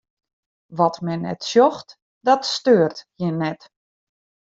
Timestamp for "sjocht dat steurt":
1.51-2.97